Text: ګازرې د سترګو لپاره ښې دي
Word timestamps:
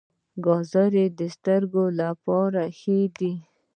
ګازرې 0.45 1.05
د 1.19 1.21
سترګو 1.35 1.83
لپاره 1.99 2.63
ښې 2.79 2.99
دي 3.17 3.33